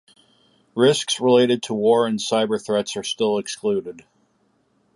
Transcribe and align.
Risks 0.73 1.19
related 1.19 1.61
to 1.61 1.75
war 1.75 2.07
and 2.07 2.17
cyber 2.17 2.59
threats 2.59 2.97
are 2.97 3.03
still 3.03 3.37
excluded. 3.37 4.03